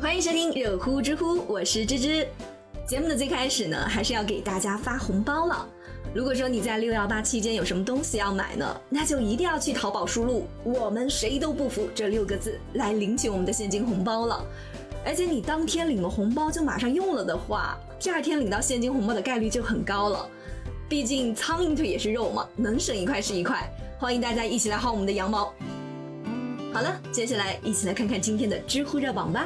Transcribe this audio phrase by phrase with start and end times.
[0.00, 2.24] 欢迎收听热乎知乎，我是芝芝。
[2.86, 5.68] 节目的最开始呢，还是要给大家发红包了。
[6.14, 14.40] 如果说你在六幺八期间有什么东西要买呢，那就一定要去淘宝输入“我们谁都不服”这六个字来领取我们的现金红包了。
[15.04, 20.30] 而且你当天领了红包就马上用了的话，第二天领到现金红包的概率就很高了。
[20.88, 23.68] 毕竟苍蝇腿也是肉嘛，能省一块是一块。
[23.98, 25.52] 欢迎大家一起来薅我们的羊毛。
[26.72, 29.44] 好了，接下来一起来看看今天的知乎热榜吧。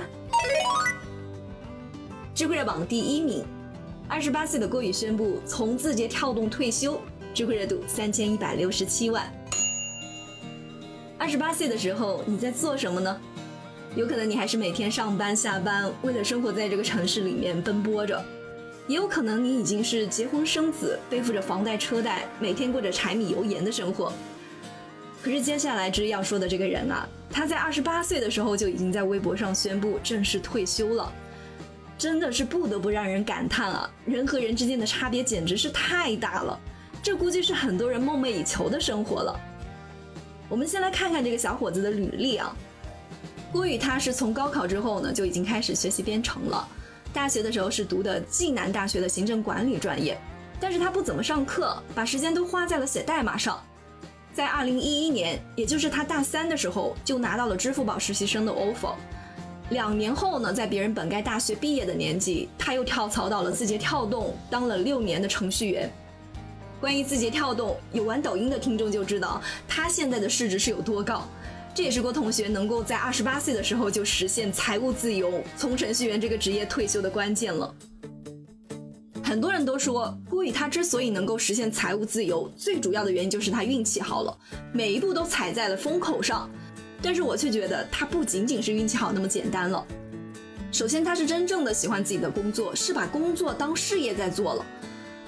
[2.42, 3.44] 知乎热榜第一名，
[4.08, 7.00] 二十八岁的郭宇宣布从字节跳动退休，
[7.32, 9.32] 知乎热度三千一百六十七万。
[11.16, 13.16] 二十八岁的时候你在做什么呢？
[13.94, 18.20] 有可能你还是每天上班下班，为了生活在这个城市里面奔波着；
[18.88, 24.12] 也有可能你已经是结婚生子，背负着房贷车贷，每天过着柴米油盐的生活。
[25.22, 31.12] 可是接下来之要说的这个人啊，他在二十八岁的时候就已经在微博上宣布正式退休了，
[32.02, 33.88] 真的是不得不让人感叹啊！
[34.04, 36.58] 人和人之间的差别简直是太大了，
[37.00, 39.38] 这估计是很多人梦寐以求的生活了。
[40.48, 42.56] 我们先来看看这个小伙子的履历啊。
[43.52, 46.66] 郭宇他是从高考之后呢就已经开始学习编程了，
[47.12, 50.20] 大学的时候是读的暨南大学的行政管理专业，
[50.58, 53.62] 但是他不怎么上课，把时间都花在了写代码上。
[54.34, 58.96] 在二零一一年，也就是他大三的时候，就拿到了支付宝实习生的 offer。
[59.72, 65.90] 两年后呢，在别人本该大学毕业的年纪，他又跳槽到了字节跳动，当了六年的程序员。
[66.80, 71.26] 关于字节跳动，有玩抖音的听众就知道，他现在的市值是有多高。
[71.74, 77.74] 这也是郭同学能够在二十八岁的时候就实现财务自由，从程序员这个职业退休的关键了。
[79.24, 84.36] 很多人都说郭宇他之所以能够实现财务自由，最主要的原因就是他运气好了，
[84.72, 86.50] 每一步都踩在了风口上。
[87.02, 89.84] 但是我却觉得他不仅仅是运气好那么简单了。
[90.70, 94.64] 首先，他是真正的喜欢自己的工作，是把工作当事业在做了。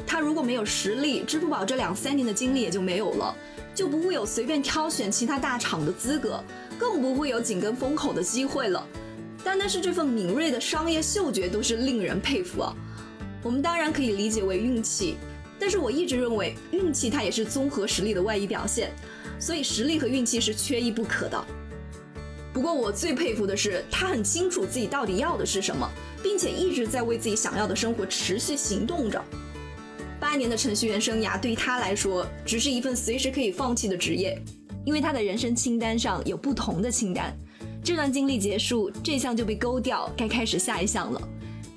[0.06, 3.34] 他如果没有实力，支付宝这两三年的经历也就没有了。
[3.74, 6.40] 就不会有随便挑选其他大厂的资格，
[6.78, 8.86] 更不会有紧跟风口的机会了。
[9.42, 12.72] 单单是这份敏锐的商业嗅觉都是令人佩服啊！
[13.42, 15.16] 我们当然可以理解为运气，
[15.58, 18.92] 但是我一直认为运气它也是综合实力的外溢表现，
[19.40, 21.44] 所以实力和运气是缺一不可的。
[22.54, 25.90] 不过我最佩服的是，他很清楚自己到底要的是什么，
[26.22, 29.20] 并且一直在为自己想要的生活持续行动着。
[30.20, 34.40] 八年的程序员生涯对于他来说，只是一份随时可以放弃的职业，
[34.86, 37.36] 因为他的人生清单上有不同的清单。
[37.82, 41.20] 这段经历结束，这项就被勾掉，该开始下一项了。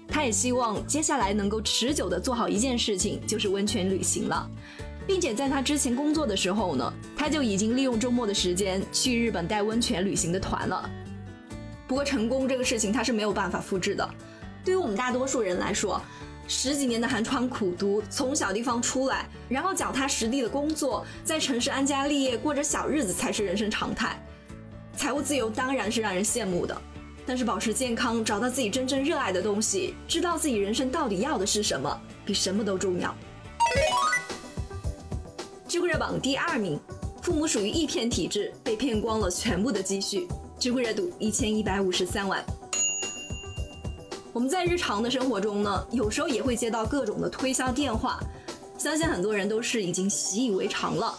[0.07, 4.49] 他也希望接下来能够持久的做好一件事情，就是温泉旅行了，
[5.07, 10.87] 并且在他之前工作的时候呢，他就已经利用周末的时间去日本带温泉旅行的团了。
[11.87, 14.07] 不过成功这个事情他是没有办法复制的，
[14.65, 16.01] 对于我们大多数人来说。
[16.49, 24.17] 十几年的寒窗苦读，从小地方出来，然后脚踏实地的工作，在城市安家立业，过着小日子才是人生常态。
[24.95, 26.81] 财务自由当然是让人羡慕的，
[27.25, 33.13] 但是保持健康，找到自己真正热爱的东西，知道自己人生到底要的是什么，比什么都重要。
[35.67, 36.79] 知乎热榜第二名，
[37.21, 40.25] 父母属于一骗体质，被骗光了全部的积蓄，
[40.57, 42.41] 知乎热度一千一百五十三万。
[44.31, 48.17] 我们在日常的生活中呢，有时候也会接到各种的推销电话，
[48.77, 51.13] 相信很多人都是已经习以为常了。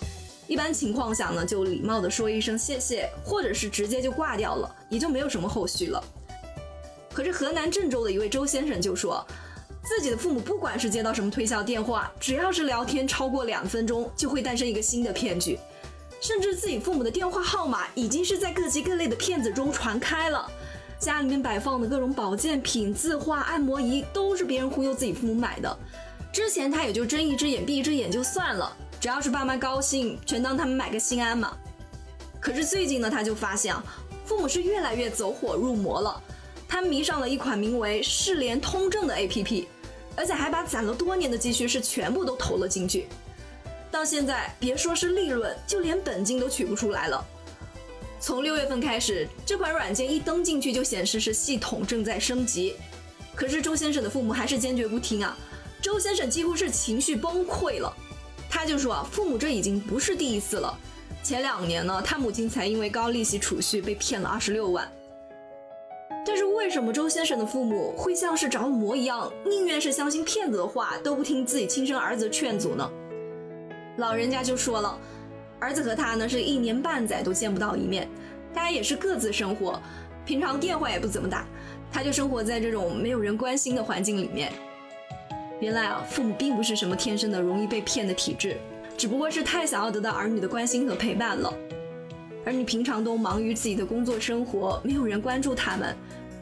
[0.46, 6.02] 一般情况下呢，就礼貌的说一声谢谢，或者是直接就挂掉了，也就没有什么后续了。
[7.12, 9.22] 可是河南郑州的一位周先生就说，
[9.88, 15.58] 自己的父母不管是接到什么推销电话，只要是聊天超过两分钟，就会诞生一个新的骗局，
[16.20, 20.46] 甚至自己父母的电话号码已经是在各级各类的骗子中传开了。
[20.98, 25.74] 家里面摆放的各种保健品、字画、按摩仪，都是别人忽悠自己父母买的。
[26.30, 31.56] 之前他也就睁一只眼闭一只眼就算了，只要是爸妈高兴，全当他们买个心安嘛。
[32.38, 33.82] 可是最近呢，他就发现啊，
[34.26, 36.22] 父母是越来越走火入魔了。
[36.68, 39.64] 他迷上了一款名为“世联通证”的 APP，
[40.18, 43.06] 而且还把攒了多年的积蓄是全部都投了进去。
[43.88, 47.24] 到现在，别说是利润，就连本金都取不出来了。
[48.20, 52.74] 从六月份开始，这款软件一登进去就显示是系统正在升级。
[53.32, 55.38] 可是周先生的父母还是坚决不听啊！
[55.80, 57.96] 周先生几乎是情绪崩溃了，
[58.50, 60.76] 他就说啊，父母这已经不是第一次了。
[61.22, 64.90] 前两年呢，他母亲才因为高利息储蓄被骗了二十六万。
[66.38, 72.88] 但是为什么周先生的父母会像是着了魔一样，宁愿是相信骗子的话，都不听自己亲生儿子的劝阻呢？
[73.96, 74.96] 老人家就说了。
[75.58, 78.08] 儿子和他呢是一年半载都见不到一面，
[78.54, 79.82] 大家也是各自生活，
[80.24, 81.44] 平常电话也不怎么打，
[81.90, 84.52] 他就生活在这种没有人关心的环境里面。
[85.58, 88.56] 原来啊，父母并不是什么天生的容易被骗的体质，
[88.96, 91.52] 只不过是太想要得到儿女的关心和陪伴了。
[92.44, 95.94] 儿女平常都忙于自己的工作生活，没有人关注他们，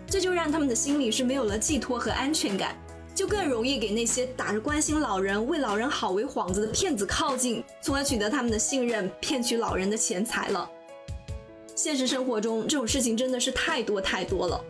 [0.06, 2.76] 这就让他们的心里是没有了寄托和安全感。
[3.14, 10.70] 就更容易给那些打着关心老人、为老人好为幌子的骗子靠近，从而取得他们的信任，骗取老人的钱财了。
[11.75, 14.62] 现实生活中这种事情真的是太多太多了。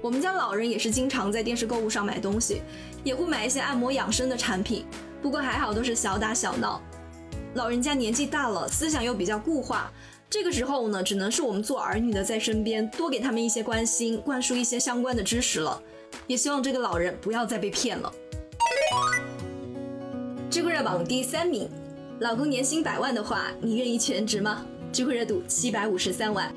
[0.00, 2.62] 我们家老人也是经常在电视购物上买东西，
[3.04, 4.86] 也会买一些按摩养生的产品，
[5.20, 6.80] 不过还好都是小打小闹。
[7.52, 9.92] 老人家年纪大了，思想又比较固化，
[10.30, 15.82] 这个时候呢，只能是我们做儿女的在身边多给他们一些关心，灌输一些相关的知识了。
[16.28, 18.12] 也希望这个老人不要再被骗了。
[20.48, 21.68] 知乎热榜第三名，
[22.20, 24.64] 老公年薪百万的话，你愿意全职吗？
[24.92, 26.54] 知乎热度七百五十三万。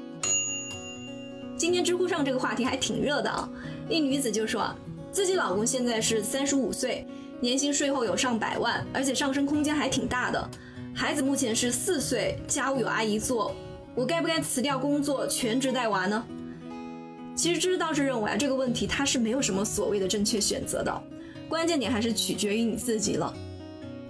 [1.58, 3.50] 今天知乎上这个话题还挺热的啊，
[3.90, 4.72] 一女子就说
[5.12, 7.08] 自己老公现在是三十五岁，
[7.40, 10.50] 年薪税后有上百万，而且上升空间还挺大的。
[10.96, 13.56] 孩子目前是四岁，家务有阿姨做，
[13.96, 16.24] 我该不该辞掉工作全职带娃呢？
[17.36, 21.04] 其实知道是认为啊，这个问题它是没有什么所谓的正确选择的，
[21.50, 23.34] 关键点还是取决于你自己了。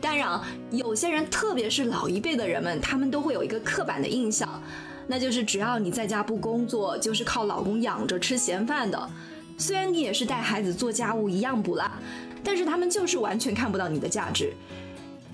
[0.02, 0.40] 当然，
[0.72, 4.62] 有些人，特别是老一辈的人们，他们都会有一个刻板的印象，
[5.08, 9.10] 那就是只要你在家不工作，就是靠老公养着吃闲饭的。
[9.58, 11.90] 虽然你也是带孩子做家务一样不落，
[12.44, 14.54] 但是他们就是完全看不到你的价值。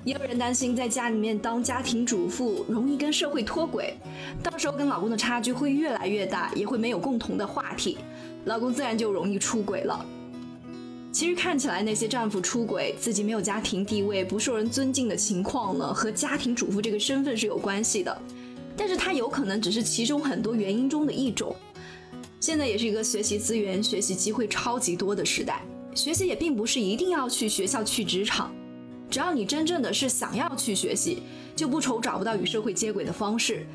[0.06, 3.94] 也有人担心在家里面当家庭主妇容易跟社会脱轨，
[4.42, 7.98] 到时候跟老公的差距会越来越大，也会没有共同的话题，
[8.46, 10.06] 老公自然就容易出轨了。
[11.12, 18.22] 其实看起来那些丈夫出轨、自己没有家庭地位、不受人尊敬的情况呢，和家庭主妇这个身份是有关系的，
[18.78, 21.54] 但是它有可能只是其中很多原因中的一种。
[22.40, 25.62] 现在也是一个学习资源、学习机会超级多的时代，
[25.94, 28.54] 学习也并不是一定要去学校、去职场。
[29.10, 31.24] 只要你真正的是想要去学习，
[31.56, 33.66] 就不愁找不到与社会接轨的方式。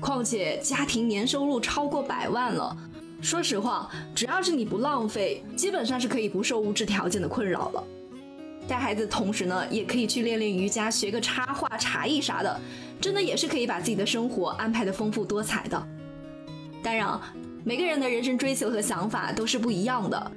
[0.00, 2.74] 况且家庭年收入超过百万了，
[3.20, 7.84] 说实话，只要是你不浪费，基本上是可以不受物质条件的困扰了。
[8.66, 12.60] 带孩子的同时呢，也可以去练练瑜伽，学个插画、茶艺啥的，
[13.00, 15.86] 真的也是可以把自己的生活安排的丰富多彩的。
[16.82, 17.20] 当然，
[17.62, 20.32] 每个人的人生追求和想法都是不一样的。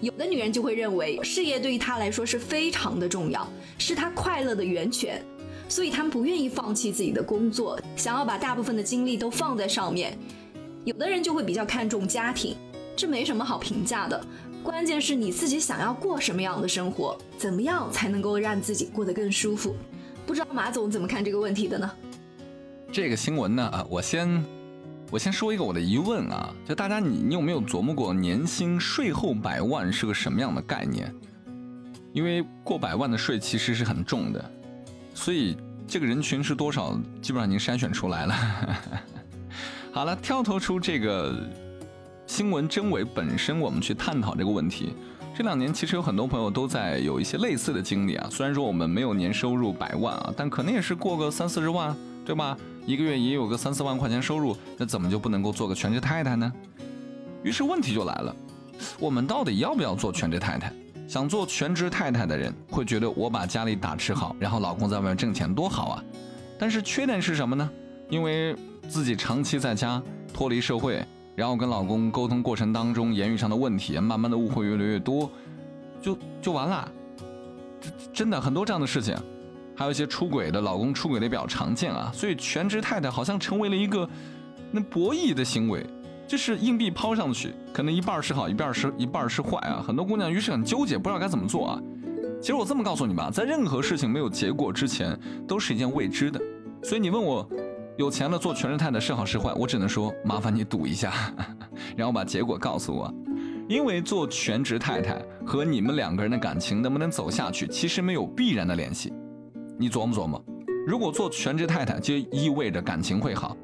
[0.00, 3.46] 有的女人就会认为事业对于她来说是非常的重要，
[3.78, 5.20] 是她快乐的源泉，
[5.68, 10.16] 所以她们不愿意放弃自己的工作，想要把大部分的精力都放在上面。
[10.84, 12.56] 有的人就会比较看重家庭，
[12.96, 14.24] 这没什么好评价的，
[14.62, 19.74] 关键是你自己想要过什么样的生活，怎么样才能够让自己过得更舒服？
[20.24, 21.90] 不知道马总怎么看这个问题的呢？
[22.92, 24.57] 这个新闻呢，啊，我先。
[25.10, 31.12] 我先说一个我的疑问啊，就大家你你有没有琢磨过年薪税后百万是个什么样的概念？
[32.12, 34.50] 因为过百万的税其实是很重的，
[35.14, 35.56] 所以
[35.86, 38.34] 这个人群是多少，基本上已经筛选出来了。
[39.92, 41.34] 好了，跳脱出这个
[42.26, 44.92] 新闻真伪本身，我们去探讨这个问题。
[45.34, 51.96] 这两年其实有很多朋友都在有一些类似的经历啊，虽然说我们没有年收入百万啊，但可能也是过个三四十万，
[52.26, 52.54] 对吧？
[52.88, 56.50] 一个月也有个三四万块钱收入，那怎么就不能够做个全职太太呢？
[57.42, 58.34] 于是问题就来了，
[58.98, 60.72] 我们到底要不要做全职太太？
[61.06, 66.04] 想做全职太太的人会觉得我把家里打持好，然后老公在外面挣钱多好啊。
[66.58, 67.70] 但是缺点是什么呢？
[68.08, 68.56] 因为
[68.88, 71.04] 自己长期在家脱离社会，
[71.36, 75.30] 然后跟老公沟通过程当中言语上的问题，慢慢的误会越来越多，
[76.00, 76.90] 就就完了。
[78.14, 79.14] 真的很多这样的事情。
[79.78, 84.08] 还有一些出轨的老公出轨的比较常见啊，所以全职太太好像成为了一个
[84.72, 85.86] 那博弈的行为，
[86.26, 89.80] 就是硬币抛上去，可能一半是好，一半是一半是坏啊。
[89.86, 91.80] 很多姑娘于是很纠结，不知道该怎么做啊。
[92.40, 95.16] 其实我这么告诉你吧，在任何事情没有结果之前，
[95.46, 96.40] 都是一件未知的。
[96.82, 97.48] 所以你问我
[97.96, 101.12] 有钱了做全职太太是好是坏，我只能说麻烦你赌一下，
[101.96, 103.14] 然后把结果告诉我。
[103.68, 109.12] 因为做全职太太和你们两个人的感情能不能走下去，其实没有必然的联系。
[109.80, 110.44] 你琢磨琢磨，
[110.84, 113.56] 如果做全职太太就意味着感情会好，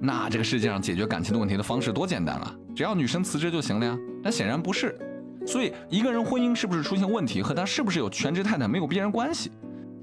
[0.00, 2.52] 那这个世界上解决感情的问题的方式多简单啊！
[2.74, 3.96] 只要女生辞职就行了呀。
[4.20, 4.98] 但显然不是，
[5.46, 9.52] 所以一个人婚姻是不是出现问题和他是不是有全职太太没有必然关系。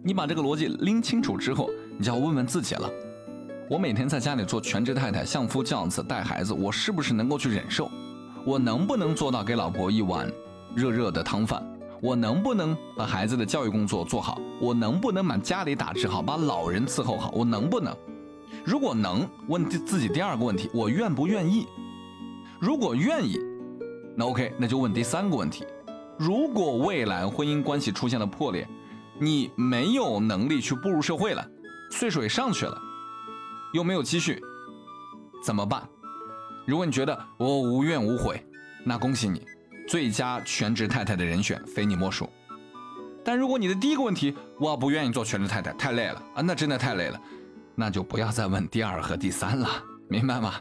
[0.01, 2.89] 你把这个逻辑拎清楚之后，你就要问问自己了：
[3.70, 7.91] 我每天在家里做全职太太，相夫教子带孩子，我是不是能够去忍受？
[8.46, 10.31] 我能不能做到给老婆一碗
[10.74, 11.62] 热热的汤饭？
[12.01, 14.41] 我能不能把孩子的教育工作做好？
[14.60, 17.29] 我能不能把家里打理好，把老人伺候好？
[17.31, 17.96] 我能不能？
[18.65, 21.67] 如果能，问自己第二个问题：我愿不愿意？
[22.60, 23.39] 如果愿意，
[24.15, 25.63] 那 OK，那就问第三个问题：
[26.17, 28.67] 如果未来婚姻关系出现了破裂，
[29.20, 31.48] 你没有能力去步入社会了，
[31.91, 32.75] 岁数也上去了，
[33.74, 34.41] 又没有积蓄，
[35.43, 35.88] 怎么办？
[36.65, 38.43] 如果你觉得我无怨无悔，
[38.84, 39.46] 那恭喜你，
[39.91, 42.29] 最佳全职太太的人选非你莫属。
[43.25, 47.19] 但如果你的第一个问题我不愿意做全职太太，太累了啊，那真的太累了，
[47.75, 49.67] 那就不要再问第二和第三了，
[50.07, 50.53] 明白吗？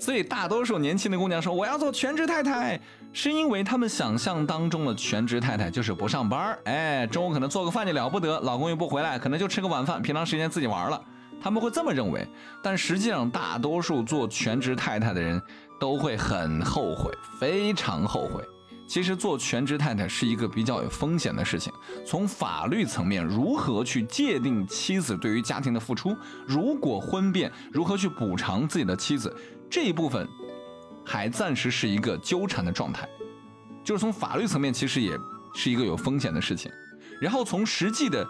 [0.00, 2.80] 所以大多数年轻的姑娘说我要做全职太太，
[3.12, 10.98] 是因为她们想象当中的全职太太就是不上班，哎，中午可能做个饭就了不得，老公又不回来，可能就吃个晚饭，平常时间自己玩了，
[11.42, 12.26] 他们会这么认为。
[12.62, 15.38] 但实际上，大多数做全职太太的人
[15.78, 18.42] 都会很后悔，非常后悔。
[18.88, 21.70] 其实做全职太太是一个比较有风险的事情。
[22.06, 26.16] 从法律层面，如何去界定妻子对于家庭的付出？
[26.46, 29.32] 如果婚变，如何去补偿自己的妻子？
[29.70, 30.26] 这一部分
[31.04, 33.06] 还暂时是一个纠缠的状态。
[33.84, 35.16] 就是从法律层面，其实也
[35.54, 36.72] 是一个有风险的事情。
[37.20, 38.26] 然后从实际的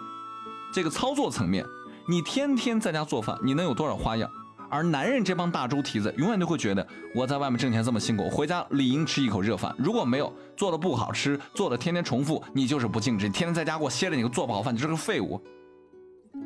[0.73, 1.65] 这个操作层面，
[2.05, 4.29] 你天天在家做饭，你能有多少花样？
[4.69, 6.85] 而男人这帮大猪蹄子，永远都会觉得
[7.15, 9.75] 我在外面挣钱这么辛苦，回家理应吃一口热饭。
[9.77, 13.27] 如果没有做的不好吃，做的天天重复，你就是不尽职。
[13.29, 15.41] 天天在家给我歇着，你个做不好饭，你就是个废物。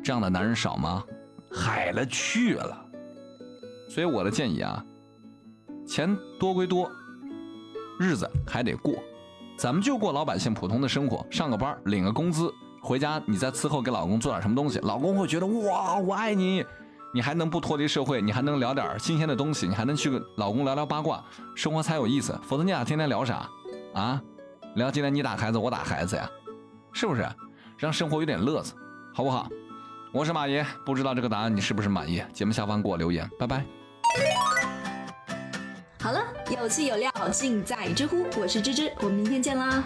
[0.02, 1.04] 这样的男人少吗？
[1.52, 2.84] 海了去了。
[3.88, 4.84] 所以我的建议啊，
[5.86, 6.90] 钱多归多，
[8.00, 8.94] 日子还得过。
[9.56, 12.52] 咱们就过老百姓普通的生活，上个班领个工资，
[12.82, 16.64] 回家你再伺候给老公做点什么东西，老公会觉得哇，我爱你。
[17.14, 18.20] 你还能不脱离社会？
[18.20, 19.68] 你还能聊点新鲜的东西？
[19.68, 21.22] 你还能去跟老公聊聊八卦，
[21.54, 22.36] 生活才有意思。
[22.42, 23.48] 否则你俩天天聊啥
[23.94, 24.20] 啊？
[24.74, 26.28] 聊今天你打孩子，我打孩子呀，
[26.92, 27.24] 是不是？
[27.78, 28.74] 让生活有点乐子，
[29.14, 29.48] 好不好？
[30.12, 32.20] 我是马爷，不知道这个答案你是不是满意？
[32.32, 33.64] 节目下方给我留言，拜拜。
[36.00, 39.84] 好了，有趣有料尽在知乎，我是芝芝，我们明天见啦。